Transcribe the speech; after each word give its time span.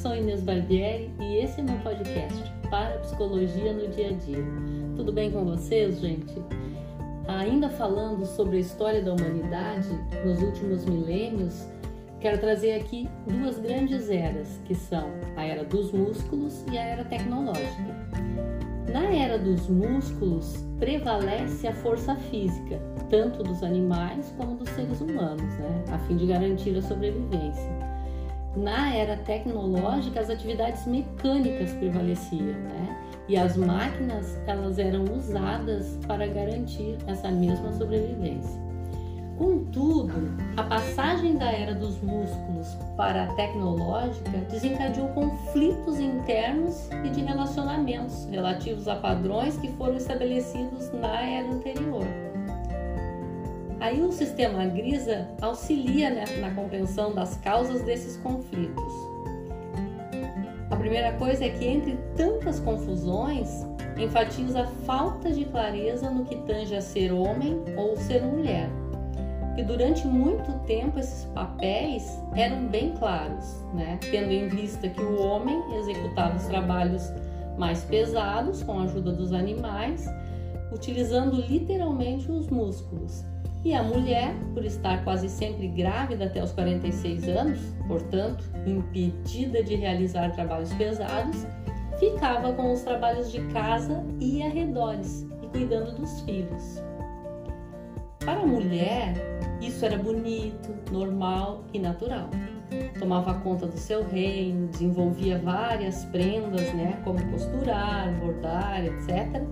sou 0.00 0.16
Inês 0.16 0.42
Barbieri 0.42 1.10
e 1.20 1.36
esse 1.44 1.60
é 1.60 1.62
meu 1.62 1.76
podcast 1.80 2.42
para 2.70 2.96
Psicologia 3.00 3.74
no 3.74 3.86
Dia 3.88 4.08
a 4.08 4.12
Dia. 4.12 4.44
Tudo 4.96 5.12
bem 5.12 5.30
com 5.30 5.44
vocês, 5.44 6.00
gente? 6.00 6.42
Ainda 7.28 7.68
falando 7.68 8.24
sobre 8.24 8.56
a 8.56 8.60
história 8.60 9.02
da 9.02 9.12
humanidade 9.12 9.90
nos 10.24 10.40
últimos 10.40 10.86
milênios, 10.86 11.66
quero 12.18 12.38
trazer 12.38 12.80
aqui 12.80 13.10
duas 13.26 13.58
grandes 13.58 14.08
eras, 14.08 14.58
que 14.64 14.74
são 14.74 15.06
a 15.36 15.44
era 15.44 15.64
dos 15.64 15.92
músculos 15.92 16.64
e 16.72 16.78
a 16.78 16.82
era 16.82 17.04
tecnológica. 17.04 17.94
Na 18.90 19.04
era 19.14 19.38
dos 19.38 19.68
músculos, 19.68 20.64
prevalece 20.78 21.68
a 21.68 21.74
força 21.74 22.16
física, 22.16 22.80
tanto 23.10 23.42
dos 23.42 23.62
animais 23.62 24.32
como 24.38 24.56
dos 24.56 24.70
seres 24.70 24.98
humanos, 25.02 25.58
né? 25.58 25.84
a 25.92 25.98
fim 25.98 26.16
de 26.16 26.26
garantir 26.26 26.74
a 26.78 26.80
sobrevivência. 26.80 27.99
Na 28.56 28.94
era 28.94 29.16
tecnológica, 29.16 30.20
as 30.20 30.28
atividades 30.28 30.86
mecânicas 30.86 31.72
prevaleciam, 31.74 32.58
né? 32.58 32.96
E 33.28 33.36
as 33.36 33.56
máquinas, 33.56 34.36
elas 34.46 34.78
eram 34.78 35.04
usadas 35.04 35.98
para 36.06 36.26
garantir 36.26 36.98
essa 37.06 37.30
mesma 37.30 37.72
sobrevivência. 37.72 38.60
Contudo, 39.38 40.12
a 40.56 40.62
passagem 40.64 41.38
da 41.38 41.50
era 41.50 41.74
dos 41.74 41.98
músculos 42.02 42.76
para 42.94 43.24
a 43.24 43.34
tecnológica 43.36 44.36
desencadeou 44.50 45.08
conflitos 45.10 45.98
internos 45.98 46.90
e 47.04 47.08
de 47.08 47.22
relacionamentos 47.22 48.26
relativos 48.26 48.86
a 48.86 48.96
padrões 48.96 49.56
que 49.56 49.68
foram 49.74 49.96
estabelecidos 49.96 50.92
na 50.92 51.22
era 51.22 51.48
anterior. 51.48 52.29
Aí 53.80 54.02
o 54.02 54.12
sistema 54.12 54.66
Grisa 54.66 55.28
auxilia 55.40 56.10
né, 56.10 56.24
na 56.38 56.50
compreensão 56.54 57.14
das 57.14 57.36
causas 57.38 57.82
desses 57.82 58.16
conflitos. 58.18 58.92
A 60.70 60.76
primeira 60.76 61.12
coisa 61.14 61.44
é 61.44 61.48
que, 61.48 61.66
entre 61.66 61.98
tantas 62.14 62.60
confusões, 62.60 63.66
enfatiza 63.98 64.62
a 64.62 64.66
falta 64.66 65.30
de 65.30 65.44
clareza 65.46 66.10
no 66.10 66.24
que 66.24 66.36
tange 66.36 66.76
a 66.76 66.80
ser 66.80 67.12
homem 67.12 67.60
ou 67.76 67.96
ser 67.96 68.22
mulher 68.22 68.70
que 69.60 69.62
durante 69.62 70.06
muito 70.06 70.52
tempo 70.64 70.98
esses 70.98 71.26
papéis 71.26 72.18
eram 72.34 72.66
bem 72.68 72.94
claros, 72.94 73.62
né? 73.74 73.98
tendo 74.10 74.30
em 74.30 74.48
vista 74.48 74.88
que 74.88 75.02
o 75.02 75.22
homem 75.22 75.62
executava 75.76 76.36
os 76.36 76.44
trabalhos 76.44 77.12
mais 77.58 77.84
pesados 77.84 78.62
com 78.62 78.78
a 78.78 78.84
ajuda 78.84 79.12
dos 79.12 79.34
animais, 79.34 80.06
utilizando 80.72 81.36
literalmente 81.36 82.30
os 82.30 82.48
músculos. 82.48 83.24
E 83.62 83.74
a 83.74 83.82
mulher, 83.82 84.34
por 84.54 84.64
estar 84.64 85.04
quase 85.04 85.28
sempre 85.28 85.68
grávida 85.68 86.24
até 86.24 86.42
os 86.42 86.50
46 86.52 87.28
anos, 87.28 87.60
portanto, 87.86 88.42
impedida 88.66 89.62
de 89.62 89.74
realizar 89.74 90.30
trabalhos 90.32 90.72
pesados, 90.74 91.46
ficava 91.98 92.54
com 92.54 92.72
os 92.72 92.80
trabalhos 92.80 93.30
de 93.30 93.40
casa 93.48 94.02
e 94.18 94.42
arredores 94.42 95.26
e 95.42 95.46
cuidando 95.48 95.94
dos 95.94 96.22
filhos. 96.22 96.82
Para 98.20 98.40
a 98.40 98.46
mulher, 98.46 99.14
isso 99.60 99.84
era 99.84 99.98
bonito, 99.98 100.74
normal 100.90 101.62
e 101.74 101.78
natural. 101.78 102.30
Tomava 102.98 103.34
conta 103.40 103.66
do 103.66 103.76
seu 103.76 104.06
reino, 104.06 104.68
desenvolvia 104.68 105.38
várias 105.38 106.04
prendas, 106.06 106.72
né, 106.72 106.98
como 107.04 107.18
costurar, 107.30 108.10
bordar, 108.20 108.84
etc., 108.86 109.42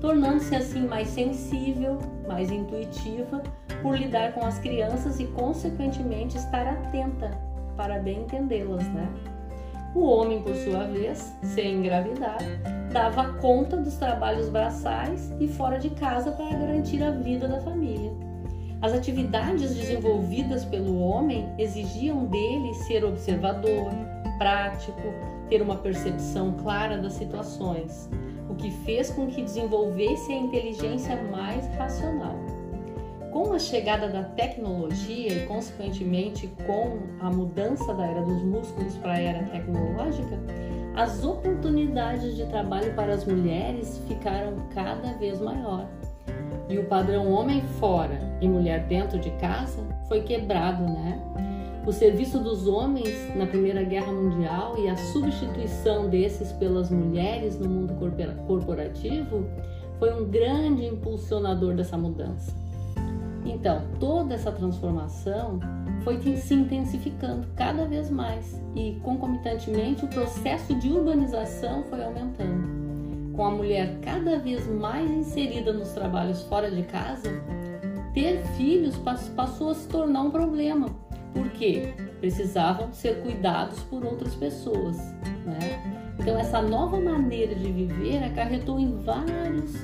tornando-se 0.00 0.54
assim 0.54 0.86
mais 0.86 1.08
sensível, 1.08 1.98
mais 2.26 2.50
intuitiva 2.50 3.42
por 3.82 3.96
lidar 3.96 4.32
com 4.32 4.44
as 4.44 4.58
crianças 4.58 5.20
e, 5.20 5.26
consequentemente, 5.26 6.36
estar 6.36 6.66
atenta 6.66 7.30
para 7.76 7.98
bem 7.98 8.22
entendê-las, 8.22 8.86
né? 8.88 9.08
O 9.94 10.04
homem, 10.04 10.42
por 10.42 10.54
sua 10.54 10.84
vez, 10.84 11.34
sem 11.42 11.78
engravidar, 11.78 12.38
dava 12.92 13.34
conta 13.34 13.76
dos 13.76 13.96
trabalhos 13.96 14.48
braçais 14.48 15.32
e 15.40 15.48
fora 15.48 15.78
de 15.78 15.90
casa 15.90 16.30
para 16.32 16.56
garantir 16.56 17.02
a 17.02 17.10
vida 17.10 17.48
da 17.48 17.60
família. 17.60 18.12
As 18.82 18.92
atividades 18.94 19.74
desenvolvidas 19.74 20.64
pelo 20.64 21.00
homem 21.00 21.52
exigiam 21.58 22.24
dele 22.26 22.72
ser 22.86 23.04
observador, 23.04 23.90
prático, 24.38 25.02
ter 25.48 25.60
uma 25.60 25.76
percepção 25.76 26.52
clara 26.52 26.96
das 26.96 27.12
situações, 27.12 28.08
o 28.50 28.54
que 28.56 28.70
fez 28.84 29.10
com 29.10 29.26
que 29.28 29.42
desenvolvesse 29.42 30.32
a 30.32 30.36
inteligência 30.36 31.16
mais 31.30 31.66
racional. 31.76 32.34
Com 33.30 33.52
a 33.52 33.58
chegada 33.58 34.08
da 34.08 34.24
tecnologia 34.24 35.32
e, 35.32 35.46
consequentemente, 35.46 36.48
com 36.66 36.98
a 37.20 37.30
mudança 37.30 37.94
da 37.94 38.04
era 38.04 38.22
dos 38.22 38.42
músculos 38.42 38.96
para 38.96 39.12
a 39.12 39.20
era 39.20 39.44
tecnológica, 39.44 40.36
as 40.96 41.24
oportunidades 41.24 42.34
de 42.36 42.44
trabalho 42.46 42.92
para 42.94 43.14
as 43.14 43.24
mulheres 43.24 44.02
ficaram 44.08 44.56
cada 44.74 45.12
vez 45.14 45.40
maior. 45.40 45.86
E 46.68 46.78
o 46.78 46.86
padrão 46.86 47.32
homem 47.32 47.62
fora 47.78 48.18
e 48.40 48.48
mulher 48.48 48.86
dentro 48.86 49.18
de 49.18 49.30
casa 49.32 49.86
foi 50.08 50.22
quebrado, 50.22 50.82
né? 50.82 51.20
O 51.86 51.92
serviço 51.92 52.38
dos 52.38 52.66
homens 52.66 53.34
na 53.34 53.46
Primeira 53.46 53.82
Guerra 53.82 54.12
Mundial 54.12 54.76
e 54.78 54.88
a 54.88 54.96
substituição 54.96 56.08
desses 56.08 56.52
pelas 56.52 56.90
mulheres 56.90 57.58
no 57.58 57.68
mundo 57.68 57.94
corporativo 58.46 59.46
foi 59.98 60.12
um 60.12 60.26
grande 60.28 60.84
impulsionador 60.84 61.74
dessa 61.74 61.96
mudança. 61.96 62.54
Então, 63.46 63.82
toda 63.98 64.34
essa 64.34 64.52
transformação 64.52 65.58
foi 66.04 66.20
se 66.36 66.54
intensificando 66.54 67.46
cada 67.56 67.86
vez 67.86 68.10
mais 68.10 68.60
e, 68.74 69.00
concomitantemente, 69.02 70.04
o 70.04 70.08
processo 70.08 70.74
de 70.74 70.88
urbanização 70.90 71.82
foi 71.84 72.04
aumentando. 72.04 72.68
Com 73.34 73.44
a 73.44 73.50
mulher 73.50 73.98
cada 74.02 74.38
vez 74.38 74.66
mais 74.66 75.10
inserida 75.10 75.72
nos 75.72 75.92
trabalhos 75.92 76.42
fora 76.42 76.70
de 76.70 76.82
casa, 76.82 77.30
ter 78.12 78.42
filhos 78.56 78.96
passou 79.34 79.70
a 79.70 79.74
se 79.74 79.88
tornar 79.88 80.22
um 80.22 80.30
problema, 80.30 80.86
porque 81.32 81.94
precisavam 82.20 82.92
ser 82.92 83.22
cuidados 83.22 83.80
por 83.84 84.04
outras 84.04 84.34
pessoas. 84.34 84.96
Né? 85.44 86.14
Então, 86.18 86.38
essa 86.38 86.60
nova 86.60 87.00
maneira 87.00 87.54
de 87.54 87.72
viver 87.72 88.22
acarretou 88.24 88.78
em 88.78 88.96
vários 88.98 89.74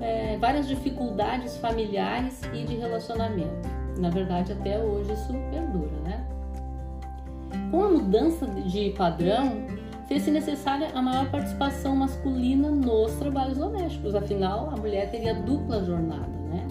é, 0.00 0.38
várias 0.38 0.66
dificuldades 0.66 1.56
familiares 1.58 2.40
e 2.54 2.64
de 2.64 2.74
relacionamento. 2.76 3.68
Na 3.98 4.08
verdade, 4.08 4.52
até 4.52 4.78
hoje 4.78 5.12
isso 5.12 5.32
perdura, 5.50 5.90
né? 6.02 6.26
Com 7.70 7.84
a 7.84 7.88
mudança 7.90 8.46
de 8.46 8.90
padrão, 8.90 9.66
fez-se 10.08 10.30
necessária 10.30 10.88
a 10.94 11.02
maior 11.02 11.30
participação 11.30 11.94
masculina 11.94 12.70
nos 12.70 13.12
trabalhos 13.16 13.58
domésticos, 13.58 14.14
afinal, 14.14 14.70
a 14.70 14.76
mulher 14.76 15.10
teria 15.10 15.34
dupla 15.34 15.84
jornada, 15.84 16.26
né? 16.48 16.66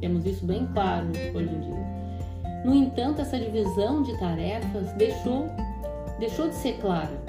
Temos 0.00 0.26
isso 0.26 0.44
bem 0.44 0.66
claro 0.72 1.08
hoje 1.34 1.54
em 1.54 1.60
dia. 1.60 2.00
No 2.64 2.74
entanto, 2.74 3.20
essa 3.20 3.38
divisão 3.38 4.02
de 4.02 4.18
tarefas 4.18 4.92
deixou, 4.92 5.46
deixou 6.18 6.48
de 6.48 6.54
ser 6.54 6.78
clara 6.78 7.20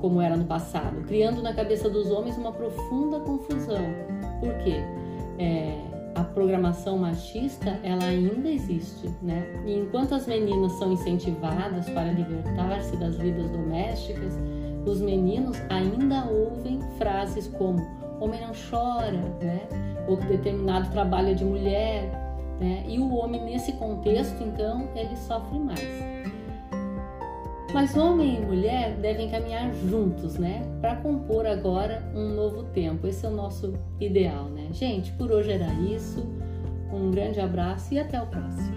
como 0.00 0.20
era 0.20 0.36
no 0.36 0.44
passado, 0.44 1.02
criando 1.06 1.42
na 1.42 1.52
cabeça 1.52 1.88
dos 1.88 2.10
homens 2.10 2.36
uma 2.36 2.52
profunda 2.52 3.20
confusão. 3.20 3.84
Por 4.40 4.54
quê? 4.58 4.76
É, 5.38 5.76
a 6.14 6.24
programação 6.24 6.98
machista 6.98 7.78
ela 7.82 8.04
ainda 8.04 8.48
existe, 8.48 9.08
né? 9.22 9.46
E 9.66 9.74
enquanto 9.74 10.14
as 10.14 10.26
meninas 10.26 10.72
são 10.72 10.92
incentivadas 10.92 11.88
para 11.90 12.12
libertar-se 12.12 12.96
das 12.96 13.16
vidas 13.16 13.50
domésticas, 13.50 14.34
os 14.84 15.00
meninos 15.00 15.56
ainda 15.68 16.24
ouvem 16.24 16.80
frases 16.96 17.48
como 17.48 17.84
homem 18.20 18.40
não 18.40 18.52
chora, 18.70 19.20
né? 19.40 19.68
Ou 20.08 20.16
que 20.16 20.26
determinado 20.26 20.90
trabalho 20.90 21.30
é 21.30 21.34
de 21.34 21.44
mulher, 21.44 22.27
né? 22.58 22.84
E 22.86 22.98
o 22.98 23.14
homem 23.14 23.44
nesse 23.44 23.72
contexto, 23.72 24.42
então, 24.42 24.88
ele 24.94 25.16
sofre 25.16 25.58
mais. 25.58 26.18
Mas 27.72 27.94
homem 27.96 28.36
e 28.36 28.40
mulher 28.40 28.96
devem 28.96 29.28
caminhar 29.28 29.70
juntos, 29.74 30.38
né? 30.38 30.62
Para 30.80 30.96
compor 30.96 31.46
agora 31.46 32.02
um 32.14 32.28
novo 32.34 32.64
tempo. 32.64 33.06
Esse 33.06 33.26
é 33.26 33.28
o 33.28 33.32
nosso 33.32 33.74
ideal, 34.00 34.46
né? 34.46 34.68
Gente, 34.72 35.12
por 35.12 35.30
hoje 35.30 35.52
era 35.52 35.70
isso. 35.74 36.26
Um 36.90 37.10
grande 37.10 37.40
abraço 37.40 37.92
e 37.92 37.98
até 37.98 38.20
o 38.20 38.26
próximo. 38.26 38.74